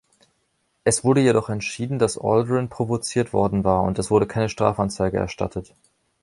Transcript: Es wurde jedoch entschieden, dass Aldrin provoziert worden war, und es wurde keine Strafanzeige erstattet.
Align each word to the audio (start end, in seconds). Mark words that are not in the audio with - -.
Es 0.83 1.03
wurde 1.03 1.21
jedoch 1.21 1.49
entschieden, 1.49 1.99
dass 1.99 2.17
Aldrin 2.17 2.69
provoziert 2.69 3.33
worden 3.33 3.63
war, 3.63 3.83
und 3.83 3.99
es 3.99 4.09
wurde 4.09 4.25
keine 4.25 4.49
Strafanzeige 4.49 5.17
erstattet. 5.17 5.75